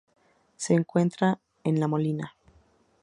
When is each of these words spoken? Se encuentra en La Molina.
Se 0.55 0.73
encuentra 0.73 1.37
en 1.63 1.79
La 1.79 1.87
Molina. 1.87 2.33